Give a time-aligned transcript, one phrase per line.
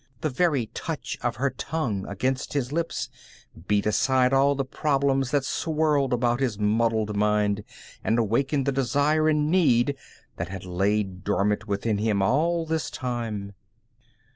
[0.21, 3.07] The very touch of her tongue against his lips
[3.67, 7.63] beat aside all the problems that swirled about his muddled mind
[8.03, 9.95] and awakened the desire and need
[10.37, 13.53] that had lain dormant within him all this time.